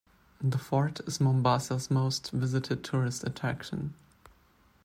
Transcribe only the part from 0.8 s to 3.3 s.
is Mombasa's most visited tourist